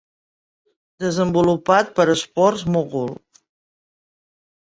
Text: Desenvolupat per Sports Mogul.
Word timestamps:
Desenvolupat 1.03 1.91
per 1.99 2.07
Sports 2.21 2.63
Mogul. 2.77 3.13